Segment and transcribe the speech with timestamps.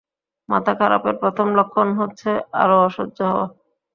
[0.49, 2.29] মাথা খারাপের প্রথম লক্ষণ হচ্ছে,
[2.61, 3.45] আলো অসহ্য হওয়া!